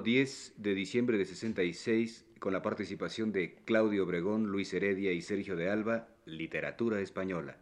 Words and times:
10 0.00 0.54
de 0.56 0.74
diciembre 0.74 1.18
de 1.18 1.26
66, 1.26 2.24
con 2.38 2.52
la 2.52 2.62
participación 2.62 3.30
de 3.30 3.54
Claudio 3.64 4.04
Obregón, 4.04 4.46
Luis 4.46 4.72
Heredia 4.72 5.12
y 5.12 5.20
Sergio 5.20 5.54
de 5.54 5.68
Alba, 5.68 6.08
Literatura 6.24 7.00
Española. 7.00 7.58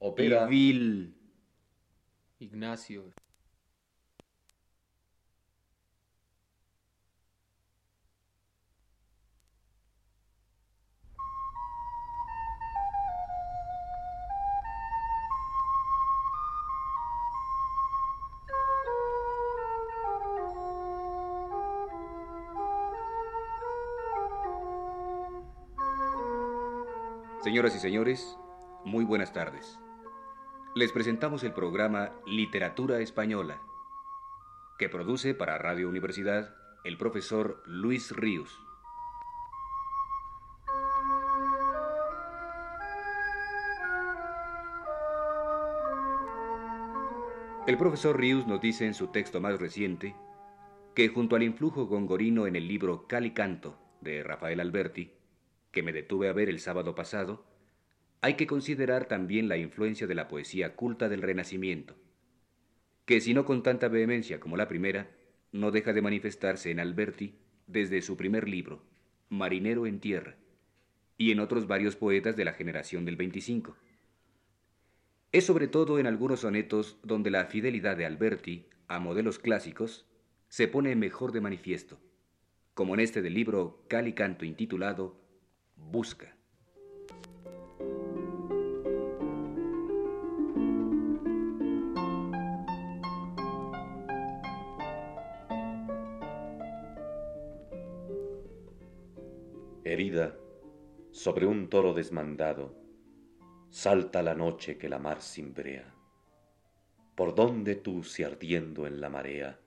Opera. 0.00 0.46
Vil. 0.46 1.14
Ignacio. 2.40 3.12
Señoras 27.42 27.74
y 27.74 27.78
señores, 27.78 28.38
muy 28.84 29.02
buenas 29.02 29.32
tardes. 29.32 29.78
Les 30.74 30.92
presentamos 30.92 31.42
el 31.42 31.54
programa 31.54 32.12
Literatura 32.26 33.00
Española, 33.00 33.62
que 34.78 34.90
produce 34.90 35.32
para 35.32 35.56
Radio 35.56 35.88
Universidad 35.88 36.54
el 36.84 36.98
profesor 36.98 37.62
Luis 37.64 38.14
Ríos. 38.14 38.60
El 47.66 47.78
profesor 47.78 48.18
Ríos 48.20 48.46
nos 48.46 48.60
dice 48.60 48.84
en 48.84 48.92
su 48.92 49.06
texto 49.06 49.40
más 49.40 49.58
reciente 49.58 50.14
que 50.94 51.08
junto 51.08 51.36
al 51.36 51.42
influjo 51.42 51.86
gongorino 51.86 52.46
en 52.46 52.54
el 52.54 52.68
libro 52.68 53.06
Cali 53.06 53.32
Canto 53.32 53.78
de 54.02 54.22
Rafael 54.22 54.60
Alberti, 54.60 55.10
que 55.70 55.82
me 55.82 55.92
detuve 55.92 56.28
a 56.28 56.32
ver 56.32 56.48
el 56.48 56.60
sábado 56.60 56.94
pasado, 56.94 57.44
hay 58.20 58.34
que 58.34 58.46
considerar 58.46 59.06
también 59.06 59.48
la 59.48 59.56
influencia 59.56 60.06
de 60.06 60.14
la 60.14 60.28
poesía 60.28 60.76
culta 60.76 61.08
del 61.08 61.22
Renacimiento, 61.22 61.96
que 63.06 63.20
si 63.20 63.34
no 63.34 63.44
con 63.44 63.62
tanta 63.62 63.88
vehemencia 63.88 64.40
como 64.40 64.56
la 64.56 64.68
primera, 64.68 65.10
no 65.52 65.70
deja 65.70 65.92
de 65.92 66.02
manifestarse 66.02 66.70
en 66.70 66.80
Alberti 66.80 67.34
desde 67.66 68.02
su 68.02 68.16
primer 68.16 68.48
libro, 68.48 68.82
Marinero 69.28 69.86
en 69.86 70.00
Tierra, 70.00 70.36
y 71.16 71.32
en 71.32 71.40
otros 71.40 71.66
varios 71.66 71.96
poetas 71.96 72.36
de 72.36 72.44
la 72.44 72.52
generación 72.52 73.04
del 73.04 73.16
25. 73.16 73.76
Es 75.32 75.46
sobre 75.46 75.68
todo 75.68 75.98
en 75.98 76.06
algunos 76.06 76.40
sonetos 76.40 76.98
donde 77.02 77.30
la 77.30 77.46
fidelidad 77.46 77.96
de 77.96 78.06
Alberti 78.06 78.66
a 78.88 78.98
modelos 78.98 79.38
clásicos 79.38 80.06
se 80.48 80.66
pone 80.66 80.96
mejor 80.96 81.32
de 81.32 81.40
manifiesto, 81.40 81.98
como 82.74 82.94
en 82.94 83.00
este 83.00 83.22
del 83.22 83.34
libro 83.34 83.84
Cali 83.88 84.12
Canto 84.12 84.44
intitulado 84.44 85.19
Busca. 85.88 86.36
Herida 99.84 100.36
sobre 101.10 101.46
un 101.46 101.68
toro 101.68 101.92
desmandado, 101.92 102.74
salta 103.70 104.22
la 104.22 104.34
noche 104.34 104.78
que 104.78 104.88
la 104.88 104.98
mar 104.98 105.20
cimbrea. 105.20 105.94
Por 107.16 107.34
donde 107.34 107.74
tú, 107.74 108.04
si 108.04 108.22
ardiendo 108.22 108.86
en 108.86 109.00
la 109.00 109.10
marea, 109.10 109.58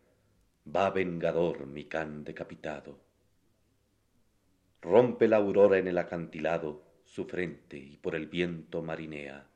va 0.65 0.89
vengador 0.89 1.67
mi 1.67 1.85
can 1.85 2.23
decapitado. 2.23 3.12
Rompe 4.83 5.29
la 5.29 5.37
aurora 5.37 5.77
en 5.77 5.87
el 5.87 5.97
acantilado 5.97 6.83
su 7.05 7.23
frente 7.23 7.77
y 7.77 7.95
por 7.95 8.15
el 8.15 8.27
viento 8.27 8.81
marinea. 8.81 9.47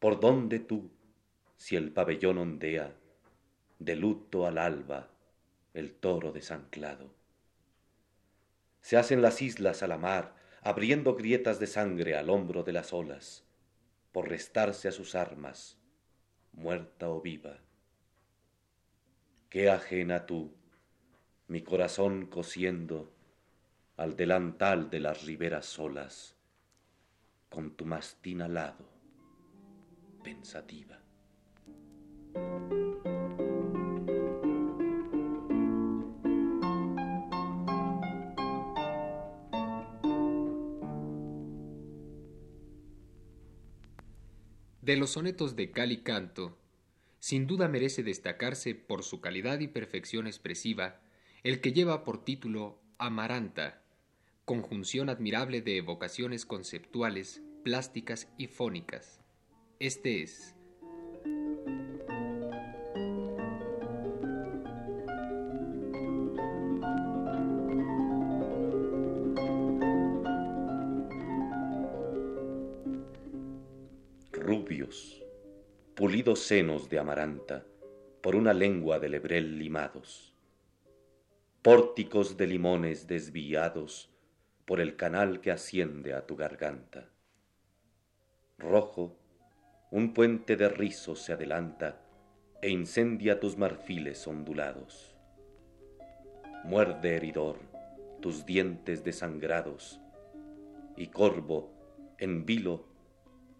Por 0.00 0.18
donde 0.18 0.58
tú, 0.58 0.90
si 1.56 1.76
el 1.76 1.92
pabellón 1.92 2.38
ondea, 2.38 2.96
de 3.78 3.94
luto 3.94 4.44
al 4.44 4.58
alba 4.58 5.08
el 5.72 5.94
toro 5.94 6.32
desanclado. 6.32 7.14
Se 8.82 8.96
hacen 8.96 9.22
las 9.22 9.40
islas 9.40 9.84
a 9.84 9.86
la 9.86 9.98
mar, 9.98 10.34
abriendo 10.62 11.14
grietas 11.14 11.60
de 11.60 11.68
sangre 11.68 12.16
al 12.16 12.28
hombro 12.28 12.64
de 12.64 12.72
las 12.72 12.92
olas, 12.92 13.44
por 14.10 14.28
restarse 14.28 14.88
a 14.88 14.92
sus 14.92 15.14
armas, 15.14 15.78
muerta 16.52 17.08
o 17.08 17.20
viva. 17.20 17.60
Qué 19.48 19.70
ajena 19.70 20.26
tú, 20.26 20.52
mi 21.46 21.62
corazón 21.62 22.26
cosiendo 22.26 23.12
al 23.98 24.16
delantal 24.16 24.90
de 24.90 25.00
las 25.00 25.24
riberas 25.24 25.66
solas, 25.66 26.36
con 27.48 27.72
tu 27.72 27.84
mastín 27.84 28.42
alado, 28.42 28.88
pensativa. 30.22 31.00
De 44.80 44.96
los 44.96 45.10
sonetos 45.10 45.56
de 45.56 45.72
Cali 45.72 46.02
Canto, 46.04 46.56
sin 47.18 47.48
duda 47.48 47.66
merece 47.66 48.04
destacarse 48.04 48.76
por 48.76 49.02
su 49.02 49.20
calidad 49.20 49.58
y 49.58 49.66
perfección 49.66 50.28
expresiva 50.28 51.00
el 51.42 51.60
que 51.60 51.72
lleva 51.72 52.04
por 52.04 52.24
título 52.24 52.78
Amaranta, 52.96 53.82
conjunción 54.48 55.10
admirable 55.10 55.60
de 55.60 55.76
evocaciones 55.76 56.46
conceptuales, 56.46 57.42
plásticas 57.64 58.32
y 58.38 58.46
fónicas. 58.46 59.20
Este 59.78 60.22
es 60.22 60.56
rubios, 74.32 75.22
pulidos 75.94 76.38
senos 76.38 76.88
de 76.88 76.98
amaranta, 76.98 77.66
por 78.22 78.34
una 78.34 78.54
lengua 78.54 78.98
de 78.98 79.10
lebrel 79.10 79.58
limados, 79.58 80.34
pórticos 81.60 82.38
de 82.38 82.46
limones 82.46 83.06
desviados 83.06 84.10
por 84.68 84.82
el 84.82 84.96
canal 84.96 85.40
que 85.40 85.50
asciende 85.50 86.12
a 86.12 86.26
tu 86.26 86.36
garganta. 86.36 87.08
Rojo, 88.58 89.16
un 89.90 90.12
puente 90.12 90.56
de 90.56 90.68
rizos 90.68 91.22
se 91.22 91.32
adelanta 91.32 92.02
e 92.60 92.68
incendia 92.68 93.40
tus 93.40 93.56
marfiles 93.56 94.26
ondulados. 94.26 95.16
Muerde 96.64 97.16
heridor 97.16 97.56
tus 98.20 98.44
dientes 98.44 99.04
desangrados, 99.04 100.00
y 100.98 101.06
corvo, 101.06 101.72
en 102.18 102.44
vilo, 102.44 102.84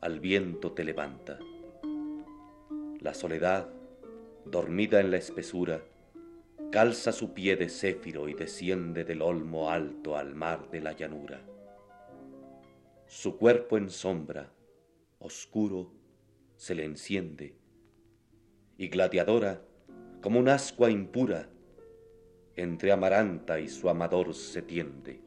al 0.02 0.20
viento 0.20 0.72
te 0.72 0.84
levanta. 0.84 1.38
La 3.00 3.14
soledad, 3.14 3.66
dormida 4.44 5.00
en 5.00 5.10
la 5.10 5.16
espesura, 5.16 5.80
calza 6.70 7.12
su 7.12 7.32
pie 7.32 7.56
de 7.56 7.68
céfiro 7.68 8.28
y 8.28 8.34
desciende 8.34 9.04
del 9.04 9.22
olmo 9.22 9.70
alto 9.70 10.16
al 10.16 10.34
mar 10.34 10.70
de 10.70 10.80
la 10.80 10.92
llanura. 10.92 11.40
Su 13.06 13.38
cuerpo 13.38 13.78
en 13.78 13.88
sombra, 13.88 14.52
oscuro, 15.18 15.90
se 16.56 16.74
le 16.74 16.84
enciende, 16.84 17.56
y 18.76 18.88
gladiadora, 18.88 19.62
como 20.20 20.38
un 20.40 20.48
ascua 20.48 20.90
impura, 20.90 21.48
entre 22.54 22.93
Amaranta 22.93 23.60
y 23.60 23.69
su 23.69 23.88
amador 23.88 24.34
se 24.34 24.60
tiende. 24.62 25.22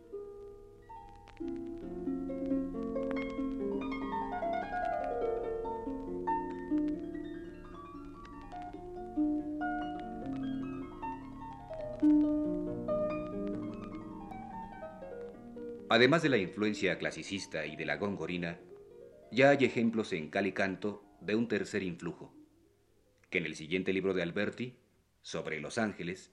Además 15.91 16.21
de 16.21 16.29
la 16.29 16.37
influencia 16.37 16.97
clasicista 16.97 17.65
y 17.65 17.75
de 17.75 17.85
la 17.85 17.97
gongorina, 17.97 18.61
ya 19.29 19.49
hay 19.49 19.65
ejemplos 19.65 20.13
en 20.13 20.29
Cali 20.29 20.53
Canto 20.53 21.03
de 21.19 21.35
un 21.35 21.49
tercer 21.49 21.83
influjo, 21.83 22.33
que 23.29 23.39
en 23.39 23.45
el 23.45 23.57
siguiente 23.57 23.91
libro 23.91 24.13
de 24.13 24.23
Alberti, 24.23 24.77
sobre 25.21 25.59
Los 25.59 25.77
Ángeles, 25.77 26.31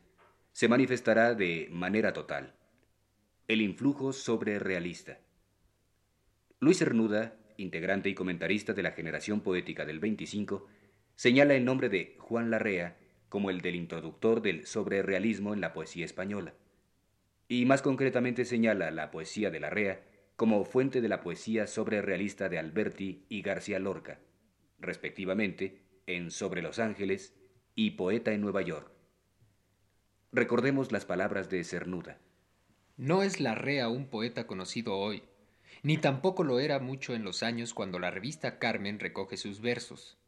se 0.53 0.69
manifestará 0.69 1.35
de 1.35 1.67
manera 1.73 2.13
total, 2.13 2.55
el 3.49 3.61
influjo 3.61 4.13
sobre 4.13 4.61
realista. 4.61 5.19
Luis 6.61 6.79
Cernuda, 6.79 7.37
integrante 7.57 8.09
y 8.11 8.15
comentarista 8.15 8.75
de 8.75 8.85
la 8.85 8.93
generación 8.93 9.41
poética 9.41 9.85
del 9.85 9.99
25, 9.99 10.69
señala 11.17 11.57
el 11.57 11.65
nombre 11.65 11.89
de 11.89 12.15
Juan 12.21 12.53
Larrea 12.53 12.97
como 13.29 13.51
el 13.51 13.61
del 13.61 13.75
introductor 13.75 14.41
del 14.41 14.67
sobrerealismo 14.67 15.53
en 15.53 15.61
la 15.61 15.73
poesía 15.73 16.05
española. 16.05 16.55
Y 17.49 17.65
más 17.65 17.83
concretamente 17.83 18.45
señala 18.45 18.91
la 18.91 19.11
poesía 19.11 19.51
de 19.51 19.61
Larrea 19.61 20.03
como 20.37 20.65
fuente 20.65 21.01
de 21.01 21.09
la 21.09 21.21
poesía 21.21 21.67
sobrerealista 21.67 22.49
de 22.49 22.59
Alberti 22.59 23.25
y 23.29 23.43
García 23.43 23.79
Lorca, 23.79 24.21
respectivamente 24.79 25.83
en 26.07 26.31
Sobre 26.31 26.63
los 26.63 26.79
Ángeles 26.79 27.35
y 27.75 27.93
Poeta 27.93 28.33
en 28.33 28.43
Nueva 28.43 28.63
York. 28.63 28.93
Recordemos 30.31 30.93
las 30.93 31.07
palabras 31.07 31.49
de 31.49 31.65
Cernuda. 31.65 32.19
No 32.97 33.23
es 33.23 33.41
Larrea 33.41 33.89
un 33.89 34.07
poeta 34.07 34.47
conocido 34.47 34.97
hoy, 34.97 35.23
ni 35.83 35.97
tampoco 35.97 36.45
lo 36.45 36.61
era 36.61 36.79
mucho 36.79 37.15
en 37.15 37.25
los 37.25 37.43
años 37.43 37.73
cuando 37.73 37.99
la 37.99 38.11
revista 38.11 38.59
Carmen 38.59 38.99
recoge 38.99 39.37
sus 39.37 39.61
versos. 39.61 40.19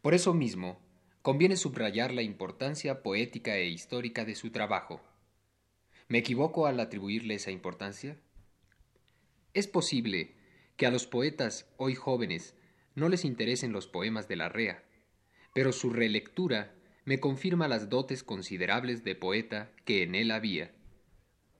Por 0.00 0.14
eso 0.14 0.32
mismo, 0.32 0.80
conviene 1.22 1.56
subrayar 1.56 2.12
la 2.12 2.22
importancia 2.22 3.02
poética 3.02 3.56
e 3.56 3.66
histórica 3.66 4.24
de 4.24 4.34
su 4.34 4.50
trabajo. 4.50 5.00
¿Me 6.12 6.18
equivoco 6.18 6.66
al 6.66 6.78
atribuirle 6.78 7.36
esa 7.36 7.52
importancia? 7.52 8.18
Es 9.54 9.66
posible 9.66 10.34
que 10.76 10.84
a 10.84 10.90
los 10.90 11.06
poetas 11.06 11.72
hoy 11.78 11.94
jóvenes 11.94 12.54
no 12.94 13.08
les 13.08 13.24
interesen 13.24 13.72
los 13.72 13.86
poemas 13.86 14.28
de 14.28 14.36
Larrea, 14.36 14.84
pero 15.54 15.72
su 15.72 15.88
relectura 15.88 16.74
me 17.06 17.18
confirma 17.18 17.66
las 17.66 17.88
dotes 17.88 18.24
considerables 18.24 19.04
de 19.04 19.14
poeta 19.14 19.72
que 19.86 20.02
en 20.02 20.14
él 20.14 20.32
había. 20.32 20.72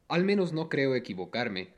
Al 0.09 0.23
menos 0.23 0.53
no 0.53 0.69
creo 0.69 0.97
equivocarme 0.97 1.71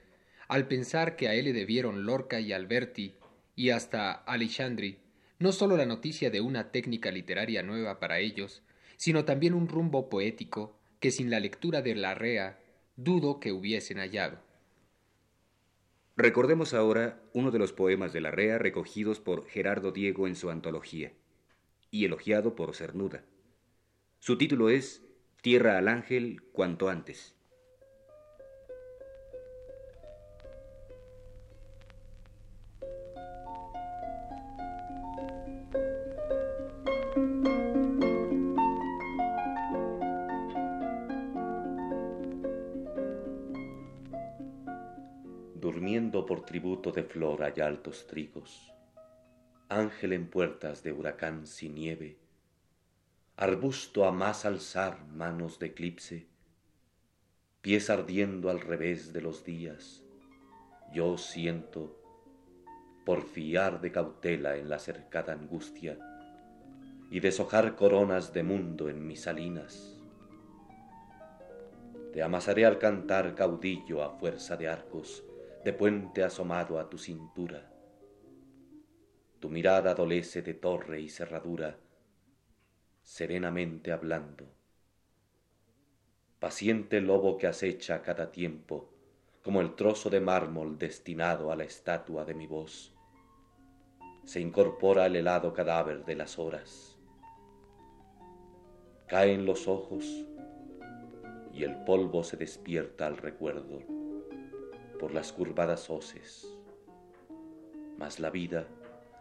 al 0.49 0.67
pensar 0.67 1.15
que 1.15 1.29
a 1.29 1.35
él 1.35 1.45
le 1.45 1.53
debieron 1.53 2.07
Lorca 2.07 2.41
y 2.41 2.53
Alberti 2.53 3.15
y 3.55 3.71
hasta 3.71 4.11
Alexandri 4.11 4.99
no 5.39 5.53
sólo 5.53 5.77
la 5.77 5.87
noticia 5.87 6.29
de 6.29 6.41
una 6.41 6.73
técnica 6.73 7.13
literaria 7.13 7.63
nueva 7.63 8.01
para 8.01 8.19
ellos, 8.19 8.65
sino 8.97 9.25
también 9.25 9.55
un 9.55 9.69
rumbo 9.69 10.09
poético 10.09 10.77
que 10.99 11.13
sin 11.13 11.31
la 11.31 11.39
lectura 11.39 11.81
de 11.81 11.95
Larrea 11.95 12.64
dudo 12.97 13.41
que 13.41 13.53
hubiesen 13.53 13.99
hallado. 13.99 14.39
Recordemos 16.17 16.75
ahora 16.75 17.21
uno 17.33 17.51
de 17.51 17.59
los 17.59 17.73
poemas 17.73 18.13
de 18.13 18.21
Larrea 18.21 18.59
recogidos 18.59 19.19
por 19.19 19.47
Gerardo 19.47 19.91
Diego 19.91 20.29
en 20.29 20.37
su 20.37 20.51
antología 20.51 21.13
y 21.91 22.05
elogiado 22.05 22.55
por 22.55 22.75
Cernuda. 22.75 23.25
Su 24.21 24.39
título 24.39 24.69
es 24.71 25.03
Tierra 25.43 25.77
al 25.77 25.89
Ángel 25.89 26.43
cuanto 26.53 26.89
antes. 26.89 27.35
Por 46.35 46.45
tributo 46.45 46.91
de 46.91 47.05
flora 47.05 47.53
y 47.55 47.61
altos 47.61 48.09
trigos, 48.09 48.75
ángel 49.69 50.13
en 50.13 50.29
puertas 50.29 50.83
de 50.83 50.91
huracán 50.91 51.47
sin 51.47 51.77
nieve, 51.77 52.19
arbusto 53.37 54.05
a 54.05 54.11
más 54.11 54.45
alzar 54.45 55.07
manos 55.07 55.61
de 55.61 55.67
eclipse, 55.67 56.27
pies 57.61 57.89
ardiendo 57.89 58.51
al 58.51 58.61
revés 58.61 59.13
de 59.13 59.21
los 59.21 59.45
días, 59.45 60.03
yo 60.93 61.19
siento, 61.19 61.97
por 63.07 63.23
fiar 63.23 63.81
de 63.81 63.93
cautela 63.93 64.57
en 64.57 64.69
la 64.69 64.81
cercada 64.81 65.35
angustia, 65.35 65.97
y 67.13 67.21
deshojar 67.21 67.77
coronas 67.77 68.33
de 68.33 68.43
mundo 68.43 68.89
en 68.89 69.07
mis 69.07 69.21
salinas. 69.21 70.01
Te 72.13 72.25
amasaré 72.25 72.67
al 72.67 72.81
cantar 72.81 73.37
caudillo 73.37 74.03
a 74.03 74.19
fuerza 74.19 74.57
de 74.57 74.67
arcos, 74.67 75.23
de 75.65 75.73
puente 75.73 76.23
asomado 76.23 76.79
a 76.79 76.91
tu 76.91 76.99
cintura. 76.99 77.73
Tu 79.41 79.49
mirada 79.49 79.93
adolece 79.93 80.43
de 80.43 80.53
torre 80.53 81.01
y 81.01 81.09
cerradura, 81.09 81.79
serenamente 83.03 83.91
hablando. 83.91 84.45
Paciente 86.39 87.01
lobo 87.01 87.39
que 87.39 87.47
acecha 87.47 88.03
cada 88.03 88.31
tiempo, 88.31 88.91
como 89.43 89.63
el 89.63 89.75
trozo 89.75 90.11
de 90.11 90.21
mármol 90.21 90.79
destinado 90.79 91.51
a 91.51 91.57
la 91.57 91.65
estatua 91.65 92.27
de 92.27 92.35
mi 92.35 92.47
voz, 92.47 92.95
se 94.27 94.41
incorpora 94.41 95.07
el 95.07 95.17
helado 95.17 95.55
cadáver 95.55 96.05
de 96.05 96.15
las 96.15 96.39
horas. 96.39 96.99
Caen 99.07 99.47
los 99.47 99.67
ojos 99.67 100.05
y 101.55 101.65
el 101.65 101.85
polvo 101.85 102.23
se 102.23 102.37
despierta 102.37 103.07
al 103.07 103.17
recuerdo 103.17 103.94
por 105.05 105.13
las 105.13 105.35
curvadas 105.35 105.91
hoces. 105.91 106.49
Mas 107.99 108.21
la 108.21 108.31
vida 108.31 108.67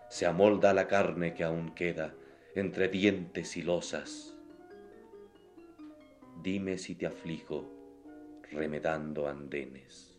se 0.08 0.26
amolda 0.26 0.70
a 0.70 0.74
la 0.74 0.88
carne 0.88 1.34
que 1.34 1.44
aún 1.44 1.76
queda 1.76 2.16
entre 2.56 2.88
dientes 2.88 3.58
y 3.58 3.64
losas. 3.64 4.34
Dime 6.42 6.78
si 6.78 6.96
te 6.96 7.06
aflijo 7.06 7.70
remedando 8.50 9.28
andenes. 9.28 10.18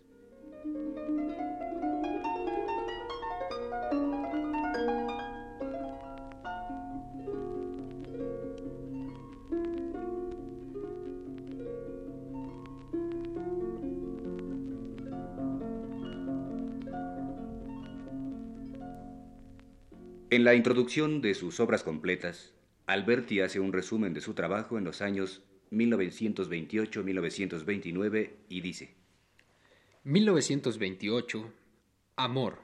En 20.34 20.42
la 20.42 20.56
introducción 20.56 21.20
de 21.20 21.34
sus 21.34 21.60
obras 21.60 21.84
completas, 21.84 22.50
Alberti 22.86 23.38
hace 23.38 23.60
un 23.60 23.72
resumen 23.72 24.14
de 24.14 24.20
su 24.20 24.34
trabajo 24.34 24.78
en 24.78 24.82
los 24.82 25.00
años 25.00 25.42
1928-1929 25.70 28.30
y 28.48 28.60
dice, 28.60 28.96
1928, 30.02 31.52
amor, 32.16 32.62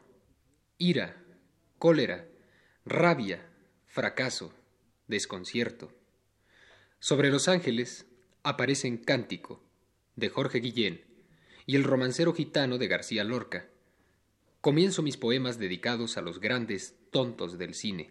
ira, 0.78 1.22
cólera, 1.78 2.26
rabia, 2.84 3.46
fracaso, 3.87 4.52
desconcierto. 5.06 5.93
Sobre 6.99 7.31
los 7.31 7.46
ángeles 7.46 8.08
aparecen 8.43 8.96
Cántico, 8.96 9.62
de 10.17 10.29
Jorge 10.29 10.58
Guillén, 10.58 11.05
y 11.67 11.77
el 11.77 11.84
romancero 11.84 12.34
gitano 12.34 12.79
de 12.79 12.89
García 12.89 13.22
Lorca. 13.22 13.69
Comienzo 14.60 15.00
mis 15.00 15.17
poemas 15.17 15.58
dedicados 15.58 16.19
a 16.19 16.20
los 16.20 16.38
grandes 16.38 16.94
tontos 17.10 17.56
del 17.56 17.72
cine. 17.72 18.10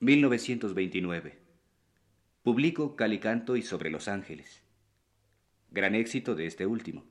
1929. 0.00 1.38
Publico 2.42 2.96
Calicanto 2.96 3.54
y 3.54 3.62
Sobre 3.62 3.88
los 3.88 4.08
Ángeles. 4.08 4.64
Gran 5.70 5.94
éxito 5.94 6.34
de 6.34 6.46
este 6.46 6.66
último. 6.66 7.06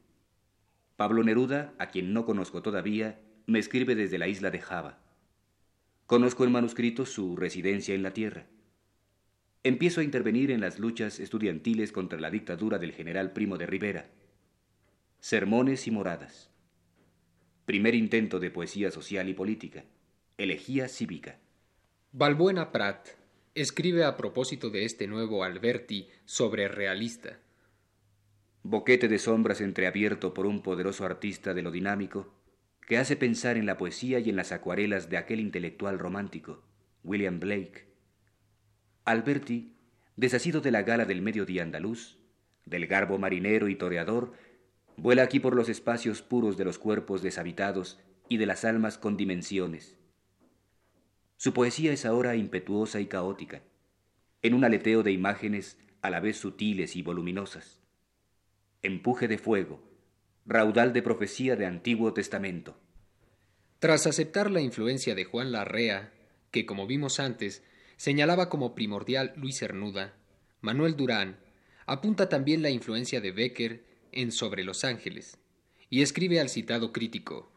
Pablo 0.97 1.23
Neruda, 1.23 1.73
a 1.79 1.87
quien 1.87 2.11
no 2.11 2.25
conozco 2.25 2.61
todavía, 2.61 3.17
me 3.45 3.59
escribe 3.59 3.95
desde 3.95 4.17
la 4.17 4.27
isla 4.27 4.51
de 4.51 4.59
Java. 4.59 4.99
Conozco 6.05 6.43
en 6.43 6.51
manuscrito 6.51 7.05
su 7.05 7.37
residencia 7.37 7.95
en 7.95 8.03
la 8.03 8.11
tierra. 8.11 8.47
Empiezo 9.63 10.01
a 10.01 10.03
intervenir 10.03 10.51
en 10.51 10.59
las 10.59 10.79
luchas 10.79 11.21
estudiantiles 11.21 11.93
contra 11.93 12.19
la 12.19 12.29
dictadura 12.29 12.77
del 12.77 12.91
general 12.91 13.31
Primo 13.31 13.57
de 13.57 13.67
Rivera. 13.67 14.09
Sermones 15.21 15.87
y 15.87 15.91
moradas. 15.91 16.51
Primer 17.67 17.95
intento 17.95 18.39
de 18.39 18.49
poesía 18.49 18.91
social 18.91 19.27
y 19.27 19.33
política. 19.33 19.83
Elegía 20.37 20.87
cívica. 20.87 21.37
Balbuena 22.13 22.71
Prat 22.71 23.09
escribe 23.55 24.05
a 24.05 24.15
propósito 24.15 24.69
de 24.69 24.85
este 24.85 25.05
nuevo 25.05 25.43
Alberti 25.43 26.07
sobre 26.23 26.69
realista. 26.69 27.39
Boquete 28.63 29.09
de 29.09 29.19
sombras 29.19 29.59
entreabierto 29.59 30.33
por 30.33 30.45
un 30.45 30.61
poderoso 30.61 31.03
artista 31.03 31.53
de 31.53 31.61
lo 31.61 31.71
dinámico 31.71 32.33
que 32.87 32.97
hace 32.99 33.17
pensar 33.17 33.57
en 33.57 33.65
la 33.65 33.75
poesía 33.75 34.19
y 34.19 34.29
en 34.29 34.37
las 34.37 34.53
acuarelas 34.53 35.09
de 35.09 35.17
aquel 35.17 35.41
intelectual 35.41 35.99
romántico, 35.99 36.63
William 37.03 37.41
Blake. 37.41 37.83
Alberti, 39.03 39.73
desasido 40.15 40.61
de 40.61 40.71
la 40.71 40.83
gala 40.83 41.03
del 41.03 41.21
mediodía 41.21 41.63
andaluz, 41.63 42.17
del 42.63 42.87
garbo 42.87 43.17
marinero 43.17 43.67
y 43.67 43.75
toreador, 43.75 44.31
Vuela 44.97 45.21
aquí 45.21 45.39
por 45.39 45.55
los 45.55 45.69
espacios 45.69 46.23
puros 46.23 46.57
de 46.57 46.65
los 46.65 46.79
cuerpos 46.79 47.21
deshabitados 47.21 47.99
y 48.29 48.37
de 48.37 48.47
las 48.47 48.65
almas 48.65 48.97
con 48.97 49.15
dimensiones. 49.15 49.95
Su 51.37 51.53
poesía 51.53 51.93
es 51.93 52.03
ahora 52.03 52.35
impetuosa 52.35 52.99
y 52.99 53.05
caótica, 53.05 53.61
en 54.41 54.55
un 54.55 54.65
aleteo 54.65 55.03
de 55.03 55.11
imágenes 55.11 55.77
a 56.01 56.09
la 56.09 56.19
vez 56.19 56.37
sutiles 56.37 56.95
y 56.95 57.03
voluminosas. 57.03 57.79
Empuje 58.81 59.27
de 59.27 59.37
fuego, 59.37 59.87
raudal 60.47 60.93
de 60.93 61.03
profecía 61.03 61.55
de 61.55 61.67
Antiguo 61.67 62.13
Testamento. 62.13 62.79
Tras 63.77 64.07
aceptar 64.07 64.49
la 64.49 64.61
influencia 64.61 65.13
de 65.13 65.25
Juan 65.25 65.51
Larrea, 65.51 66.11
que 66.49 66.65
como 66.65 66.87
vimos 66.87 67.19
antes, 67.19 67.63
señalaba 67.97 68.49
como 68.49 68.73
primordial 68.73 69.33
Luis 69.35 69.59
Cernuda, 69.59 70.15
Manuel 70.61 70.95
Durán 70.95 71.37
apunta 71.85 72.29
también 72.29 72.63
la 72.63 72.71
influencia 72.71 73.21
de 73.21 73.31
Becker 73.31 73.86
en 74.11 74.31
Sobre 74.31 74.63
los 74.63 74.83
Ángeles 74.83 75.37
y 75.89 76.01
escribe 76.01 76.39
al 76.39 76.49
citado 76.49 76.91
crítico. 76.91 77.51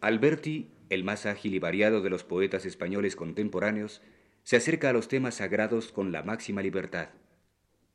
Alberti, 0.00 0.70
el 0.90 1.04
más 1.04 1.26
ágil 1.26 1.54
y 1.54 1.58
variado 1.58 2.00
de 2.02 2.10
los 2.10 2.24
poetas 2.24 2.66
españoles 2.66 3.16
contemporáneos, 3.16 4.02
se 4.42 4.56
acerca 4.56 4.90
a 4.90 4.92
los 4.92 5.08
temas 5.08 5.36
sagrados 5.36 5.92
con 5.92 6.12
la 6.12 6.22
máxima 6.22 6.62
libertad, 6.62 7.10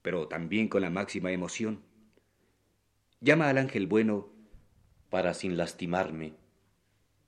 pero 0.01 0.27
también 0.27 0.67
con 0.67 0.81
la 0.81 0.89
máxima 0.89 1.31
emoción. 1.31 1.83
Llama 3.19 3.49
al 3.49 3.57
ángel 3.57 3.87
bueno 3.87 4.31
para 5.09 5.33
sin 5.33 5.57
lastimarme 5.57 6.35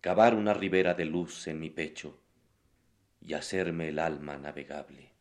cavar 0.02 0.36
una 0.36 0.54
ribera 0.54 0.94
de 0.94 1.06
luz 1.06 1.48
en 1.48 1.60
mi 1.60 1.70
pecho 1.70 2.20
y 3.22 3.34
hacerme 3.34 3.90
el 3.90 4.00
alma 4.00 4.38
navegable. 4.38 5.12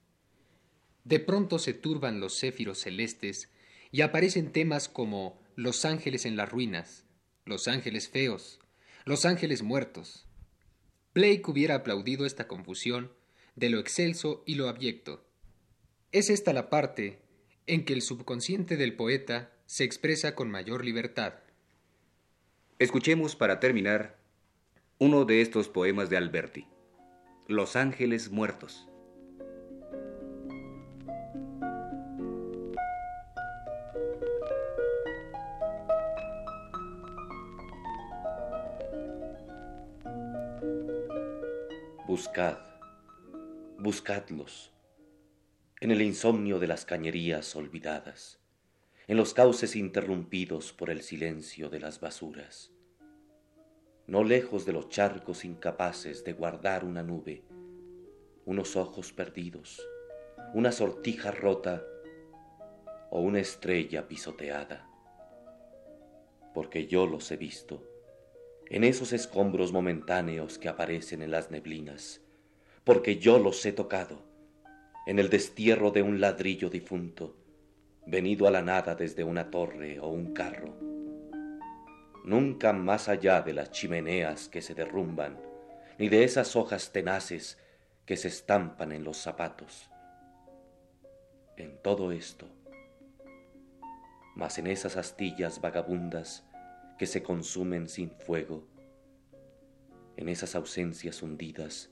De 1.04 1.20
pronto 1.20 1.58
se 1.58 1.74
turban 1.74 2.20
los 2.20 2.38
céfiros 2.38 2.78
celestes 2.78 3.50
y 3.90 4.02
aparecen 4.02 4.52
temas 4.52 4.88
como 4.88 5.40
los 5.56 5.84
ángeles 5.84 6.26
en 6.26 6.36
las 6.36 6.50
ruinas, 6.50 7.04
los 7.44 7.68
ángeles 7.68 8.08
feos, 8.08 8.60
los 9.04 9.24
ángeles 9.24 9.62
muertos. 9.62 10.26
Blake 11.14 11.42
hubiera 11.46 11.76
aplaudido 11.76 12.26
esta 12.26 12.46
confusión 12.46 13.12
de 13.56 13.70
lo 13.70 13.78
excelso 13.78 14.42
y 14.46 14.54
lo 14.54 14.68
abyecto. 14.68 15.24
Es 16.12 16.30
esta 16.30 16.52
la 16.52 16.70
parte 16.70 17.18
en 17.66 17.84
que 17.84 17.92
el 17.92 18.02
subconsciente 18.02 18.76
del 18.76 18.94
poeta 18.94 19.52
se 19.66 19.84
expresa 19.84 20.34
con 20.34 20.50
mayor 20.50 20.84
libertad. 20.84 21.34
Escuchemos 22.78 23.36
para 23.36 23.60
terminar 23.60 24.18
uno 24.98 25.24
de 25.24 25.40
estos 25.40 25.68
poemas 25.68 26.08
de 26.10 26.16
Alberti, 26.16 26.66
Los 27.46 27.76
Ángeles 27.76 28.30
Muertos. 28.30 28.87
Buscad, 42.18 42.58
buscadlos, 43.78 44.72
en 45.78 45.92
el 45.92 46.02
insomnio 46.02 46.58
de 46.58 46.66
las 46.66 46.84
cañerías 46.84 47.54
olvidadas, 47.54 48.40
en 49.06 49.16
los 49.16 49.34
cauces 49.34 49.76
interrumpidos 49.76 50.72
por 50.72 50.90
el 50.90 51.02
silencio 51.02 51.70
de 51.70 51.78
las 51.78 52.00
basuras 52.00 52.72
no 54.08 54.24
lejos 54.24 54.66
de 54.66 54.72
los 54.72 54.88
charcos 54.88 55.44
incapaces 55.44 56.24
de 56.24 56.32
guardar 56.32 56.84
una 56.84 57.04
nube, 57.04 57.44
unos 58.46 58.74
ojos 58.74 59.12
perdidos, 59.12 59.80
una 60.54 60.72
sortija 60.72 61.30
rota 61.30 61.84
o 63.10 63.20
una 63.20 63.38
estrella 63.38 64.08
pisoteada. 64.08 64.90
Porque 66.52 66.88
yo 66.88 67.06
los 67.06 67.30
he 67.30 67.36
visto 67.36 67.87
en 68.70 68.84
esos 68.84 69.12
escombros 69.12 69.72
momentáneos 69.72 70.58
que 70.58 70.68
aparecen 70.68 71.22
en 71.22 71.30
las 71.30 71.50
neblinas, 71.50 72.20
porque 72.84 73.18
yo 73.18 73.38
los 73.38 73.64
he 73.66 73.72
tocado 73.72 74.22
en 75.06 75.18
el 75.18 75.30
destierro 75.30 75.90
de 75.90 76.02
un 76.02 76.20
ladrillo 76.20 76.68
difunto, 76.68 77.36
venido 78.06 78.46
a 78.46 78.50
la 78.50 78.62
nada 78.62 78.94
desde 78.94 79.24
una 79.24 79.50
torre 79.50 80.00
o 80.00 80.08
un 80.08 80.32
carro 80.32 80.98
nunca 82.28 82.74
más 82.74 83.08
allá 83.08 83.40
de 83.40 83.54
las 83.54 83.70
chimeneas 83.70 84.48
que 84.48 84.60
se 84.60 84.74
derrumban, 84.74 85.40
ni 85.98 86.10
de 86.10 86.24
esas 86.24 86.56
hojas 86.56 86.92
tenaces 86.92 87.58
que 88.04 88.18
se 88.18 88.28
estampan 88.28 88.92
en 88.92 89.02
los 89.02 89.16
zapatos. 89.16 89.90
En 91.56 91.80
todo 91.82 92.12
esto, 92.12 92.46
mas 94.36 94.58
en 94.58 94.66
esas 94.66 94.96
astillas 94.98 95.60
vagabundas 95.62 96.44
que 96.98 97.06
se 97.06 97.22
consumen 97.22 97.88
sin 97.88 98.10
fuego, 98.10 98.66
en 100.16 100.28
esas 100.28 100.54
ausencias 100.56 101.22
hundidas 101.22 101.90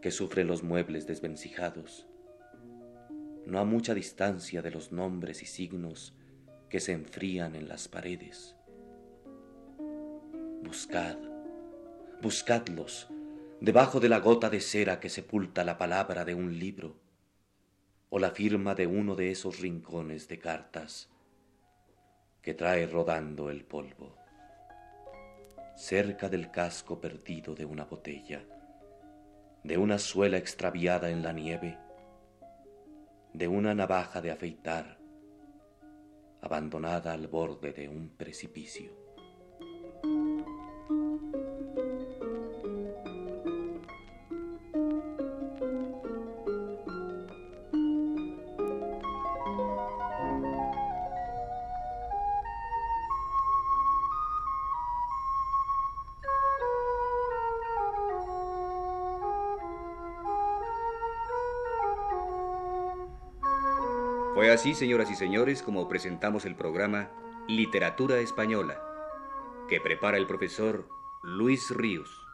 que 0.00 0.10
sufren 0.10 0.46
los 0.46 0.62
muebles 0.62 1.06
desvencijados, 1.06 2.06
no 3.46 3.58
a 3.58 3.64
mucha 3.64 3.94
distancia 3.94 4.62
de 4.62 4.70
los 4.70 4.90
nombres 4.90 5.42
y 5.42 5.46
signos 5.46 6.14
que 6.68 6.80
se 6.80 6.92
enfrían 6.92 7.54
en 7.54 7.68
las 7.68 7.88
paredes. 7.88 8.56
Buscad, 10.62 11.16
buscadlos 12.22 13.08
debajo 13.60 14.00
de 14.00 14.08
la 14.08 14.20
gota 14.20 14.50
de 14.50 14.60
cera 14.60 15.00
que 15.00 15.08
sepulta 15.08 15.64
la 15.64 15.78
palabra 15.78 16.24
de 16.24 16.34
un 16.34 16.58
libro 16.58 16.96
o 18.10 18.18
la 18.18 18.30
firma 18.30 18.74
de 18.74 18.86
uno 18.86 19.14
de 19.14 19.30
esos 19.30 19.60
rincones 19.60 20.28
de 20.28 20.38
cartas 20.38 21.10
que 22.40 22.54
trae 22.54 22.86
rodando 22.86 23.50
el 23.50 23.64
polvo, 23.64 24.16
cerca 25.78 26.28
del 26.28 26.50
casco 26.50 27.00
perdido 27.00 27.54
de 27.54 27.64
una 27.64 27.84
botella, 27.84 28.44
de 29.62 29.78
una 29.78 30.00
suela 30.00 30.36
extraviada 30.36 31.08
en 31.08 31.22
la 31.22 31.32
nieve, 31.32 31.78
de 33.32 33.46
una 33.46 33.76
navaja 33.76 34.20
de 34.20 34.32
afeitar 34.32 34.98
abandonada 36.42 37.12
al 37.12 37.28
borde 37.28 37.72
de 37.72 37.88
un 37.88 38.08
precipicio. 38.08 39.07
Así, 64.48 64.74
señoras 64.74 65.10
y 65.10 65.14
señores, 65.14 65.62
como 65.62 65.88
presentamos 65.88 66.46
el 66.46 66.56
programa 66.56 67.10
Literatura 67.46 68.18
Española, 68.18 68.82
que 69.68 69.78
prepara 69.78 70.16
el 70.16 70.26
profesor 70.26 70.88
Luis 71.22 71.70
Ríos. 71.70 72.27